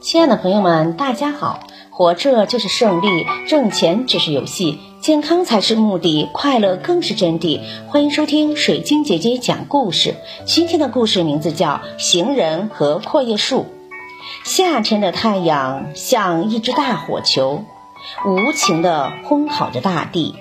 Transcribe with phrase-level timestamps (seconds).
[0.00, 1.60] 亲爱的朋友们，大家好！
[1.90, 7.60] 活着就是胜利，挣钱只是游戏，健康才是目的，快乐更是真谛。
[7.88, 10.14] 欢迎收听水晶姐姐讲故事。
[10.46, 11.68] 今天的故事名字叫
[11.98, 13.60] 《行人和阔叶树》。
[14.44, 17.64] 夏天的太阳像一只大火球，
[18.24, 20.36] 无情地烘烤着大地。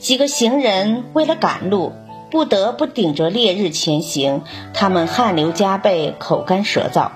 [0.00, 1.92] 几个行人为了赶路，
[2.30, 4.42] 不得不顶着烈日前行，
[4.74, 7.10] 他们汗流浃背，口干舌燥。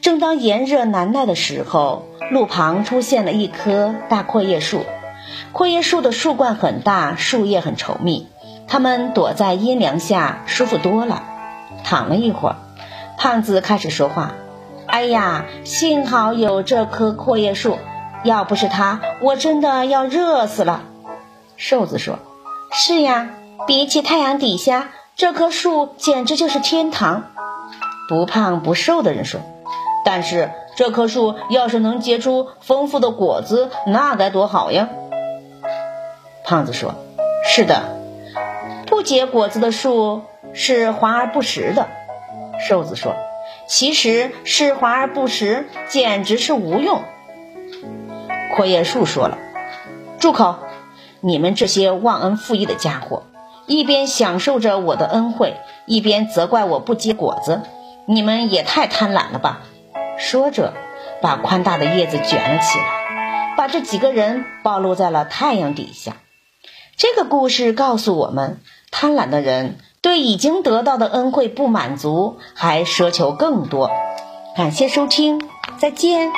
[0.00, 4.84] 正当炎热难耐的时候，路旁出现了一棵大阔叶树。
[5.52, 8.26] 阔叶树的树冠很大，树叶很稠密，
[8.66, 11.22] 他们躲在阴凉下舒服多了。
[11.84, 12.56] 躺了一会儿，
[13.16, 14.32] 胖子开始说话
[14.86, 17.78] ：“哎呀，幸好有这棵阔叶树，
[18.24, 20.82] 要不是它，我真的要热死了。”
[21.56, 22.18] 瘦子说
[22.72, 23.30] ：“是呀，
[23.66, 27.24] 比起太阳底下，这棵树简直就是天堂。”
[28.08, 29.40] 不胖不瘦的人说。
[30.04, 34.88] 但是这棵树要是能结出丰富的果子，那该多好呀！
[36.44, 36.94] 胖子说
[37.44, 37.82] ：“是的，
[38.86, 40.22] 不结果子的树
[40.54, 41.88] 是华而不实的。”
[42.66, 43.14] 瘦子说
[43.68, 47.02] ：“其实是华而不实，简直是无用。”
[48.56, 49.36] 阔叶树说了
[50.18, 50.56] ：“住口！
[51.20, 53.24] 你们这些忘恩负义的家伙，
[53.66, 57.60] 一边享受着我的恩惠，一边责怪我不结果子，
[58.06, 59.60] 你们也太贪婪了吧！”
[60.18, 60.74] 说着，
[61.22, 66.16] 把宽大的叶子卷了起来，把这几个人暴露在了太阳底下。
[66.96, 73.90] 这个故事告诉我们：贪婪的人对已经得到的恩惠不满足，还奢求更多。
[74.56, 75.40] 感谢收听，
[75.78, 76.32] 再见。